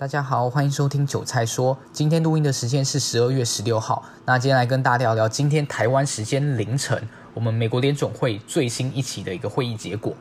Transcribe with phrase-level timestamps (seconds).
[0.00, 1.76] 大家好，欢迎收听韭菜说。
[1.92, 4.02] 今天录音的时间是十二月十六号。
[4.24, 10.14] 那今天来跟大家聊聊今天台湾时间凌晨，我们美国联总会最新一期的一个会议结果。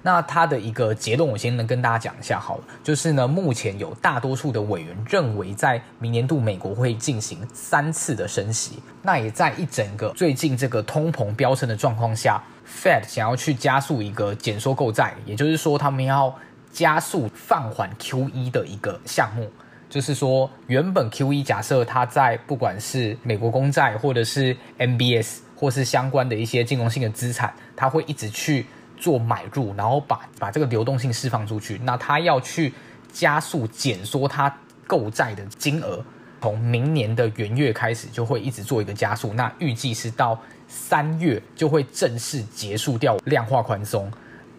[0.00, 2.64] 那它的一个结论，我先能跟大家讲一下好了。
[2.82, 8.82] 就是呢，目前有大多数的委员认为，在明年度美国会进行三次的升息。
[9.02, 16.34] 那也在一整个最近这个通膨飙升的状况下，Fed 想要去加速一个减缩购债，也就是说，他们要。
[16.72, 19.50] 加速放缓 QE 的一个项目，
[19.88, 28.66] 就是说，原本 QE 假设它在不管是美国公债或者是 MBS 或是相关的一些金融性的资产，它会一直去
[28.98, 31.80] 做买入，然后把把这个流动性释放出去。
[31.84, 32.74] 那它要去
[33.10, 34.54] 加速减缩它
[34.86, 36.04] 购债的金额，
[36.42, 39.32] 从明年的元月开始就会一直做一个加速。
[39.32, 40.38] 那预计是到
[40.68, 44.10] 三月就会正式结束掉量化宽松。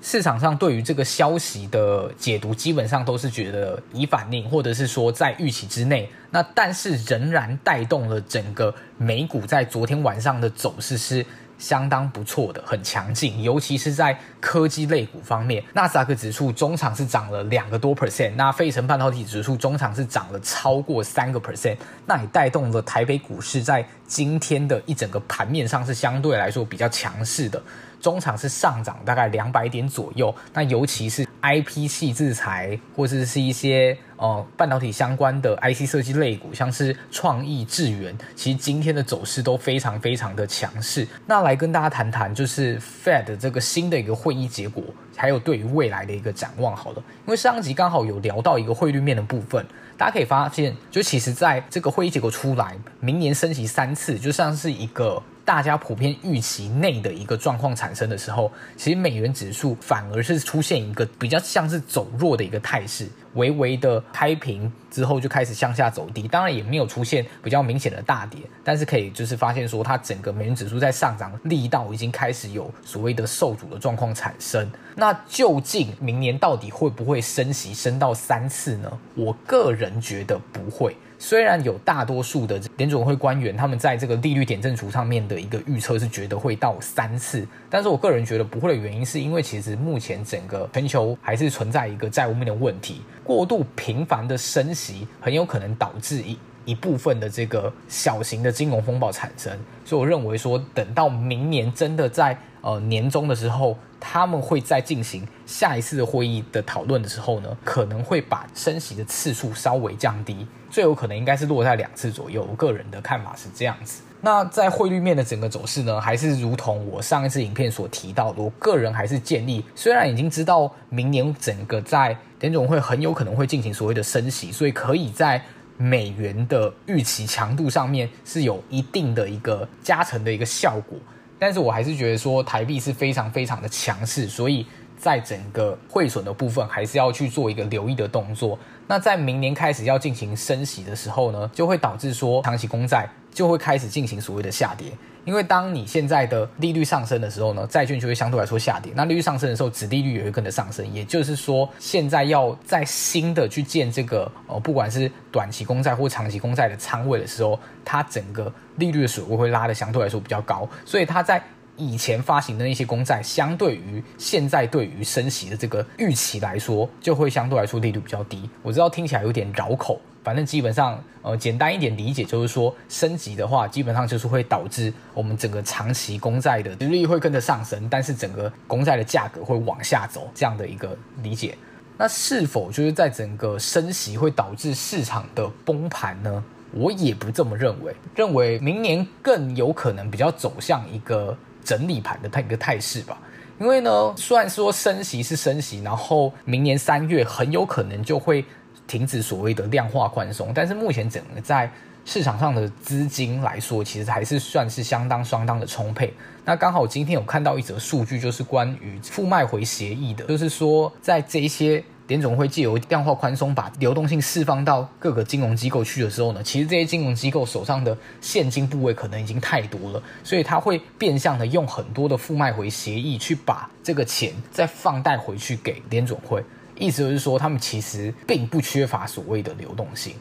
[0.09, 6.09] 市场上对于这个消息的解读，基本上都是觉得已反应，或者是说在预期之内。
[6.31, 11.25] 那但是仍然带动了整个美股在昨天晚上的走势是
[11.57, 13.43] 相当不错的，很强劲。
[13.43, 27.61] 尤其是在科技类股方面，纳斯达克指数中场是涨了两个多 percent，那费城半导体指数中场是涨了超过三个 percent，那也带动了台北股市在今天的一整个盘面上是相对来说比较强势的。
[27.99, 41.07] 中场是上涨大概两百点左右，那尤其是 IP 系制材或者是一些呃半导体相关的 IC 设计类股，像是创意、智源，其实今天的走势都非常非常的强势。
[41.25, 44.83] 那来跟大家谈谈，就是 Fed 这个新的一个会议结果，
[45.15, 46.75] 还有对于未来的一个展望。
[46.75, 49.65] 好了，因为上集刚好有聊到一个汇率面的部分，
[49.97, 55.21] 大家可以发现，就其实在这个会议结果出来，明年升息三次，就像是一个。
[55.47, 74.69] 大家普遍预期内的一个状况产生的时候，其实美元指数反而是出现一个比较像是走弱的一个态势，微微的开平之后就开始向下走低，当然也没有出现比较明显的大跌，但是可以就是发现说，它整个美元指数在上涨力道已经开始有所谓的受阻的状况产生。
[74.95, 78.91] 那究竟明年到底会不会升息升到三次呢？
[79.13, 80.95] 我个人觉得不会。
[81.19, 99.51] 虽然有大多数的联准会官员，他们在这个利率点阵图上面的一个预测是觉得会到三次，但是我个人觉得不会的原因，是因为其实目前整个全球还是存在一个债务面的问题，过度频繁的升息很有可能导致一一部分的这个小型的金融风暴产生，
[99.83, 103.75] 所以我认为说，等到明年真的在呃年终的时候。
[103.99, 112.45] 他们会再进行下一次的会议的讨论的时候呢，可能会把升息的次数稍微降低，最有可能应该是落在两次左右。
[112.47, 114.03] 我个人的看法是这样子。
[114.21, 125.43] 那在汇率面的整个走势呢，还是如同我上一次影片所提到的，我个人还是建议，虽然已经知道明年整个在联总会很有可能会进行所谓的升息，所以可以在
[125.77, 130.97] 美元的预期强度上面是有一定的一个加成的一个效果。
[131.39, 134.65] 但是我还是觉得说台币是非常非常的强势，所以
[134.97, 138.57] 在整个汇损的部分还是要去做一个留意的动作。
[138.87, 144.87] 那在明年开始要进行升息的时候呢，就会导致说长期公债就会开始进行所谓的下跌。
[145.25, 148.93] 因为当你现在的利率上升的时候呢，债券就会相对来说下跌。
[148.95, 150.89] 那利率上升的时候，殖利率也会跟着上升。
[150.93, 160.65] 也就是说，现在要在新的去建这个呃，不管是短期公债或长期公债的仓位的时候，它整个利率的水位会拉得相对来说比较高。
[160.85, 161.43] 所以它在
[161.77, 168.49] 以前发行的那些公债，相对于现在对于升息的这个预期来说，就会相对来说利率比较低。
[168.61, 170.01] 我知道听起来有点绕口。
[170.23, 181.57] 反正基本上，呃，简单一点理解就是说，升息的话，基本上就是会导致我们整个长期公债的利率会跟着上升，但是整个公债的价格会往下走，这样的一个理解。
[181.97, 186.43] 那是否就是在整个升息会导致市场的崩盘呢？
[186.73, 191.35] 我也不这么认为，认为明年更有可能比较走向一个
[191.67, 193.19] 整理盘的它一个态势吧。
[193.59, 198.45] 因为呢，虽然说升息是升息，然后明年三月很有可能就会。
[198.87, 201.69] 停止所谓的量化宽松，但是目前整个在
[202.05, 206.13] 市场上的资金来说，其实还是算是相当相当的充沛。
[206.45, 226.43] 那刚好今天有看到一则数据，就是关于负卖回协议的，就是说在这一些联总会借由量化宽松把流动性释放到各个金融机构去的时候呢，其实这些金融机构手上的现金部位可能已经太多了，所以他会变相的用很多的负卖回协议去把这个钱再放贷回去给联总会。
[226.77, 230.13] 意思就是说，他们其实并不缺乏所谓的流动性，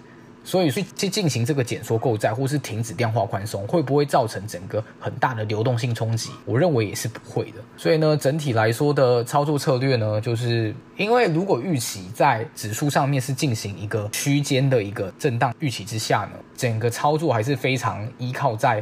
[0.47, 6.31] 所以去去进行这个减缩购债，或是停止量化宽松，会不会造成整个很大的流动性冲击？
[6.45, 7.59] 我认为也是不会的。
[7.77, 18.81] 所以呢，整体来说的操作策略呢，就是因为如果预期在指数上面是进行一个区间的一个震荡预期之下呢，整个操作还是非常依靠在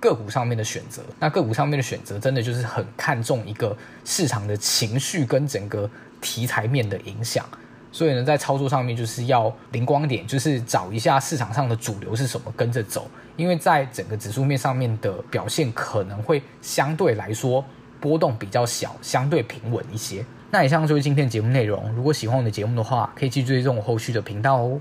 [0.00, 1.02] 个股上面的选择。
[1.20, 3.76] 那个股上面的选择，真的就是很看重一个
[4.06, 5.88] 市场的情绪跟整个
[6.22, 7.46] 题材面的影响。
[7.92, 13.08] 所以呢，在操作上面就是要灵光点，就是找一下市场上的主流是什么，跟着走。
[13.36, 17.64] 因为在整个指数面上面的表现可能会相对来说
[18.00, 20.24] 波动比较小，相对平稳一些。
[20.50, 21.90] 那以上就是今天节目内容。
[21.94, 24.80] 如果喜欢我的节目的话，可以去追踪我后续的频道哦。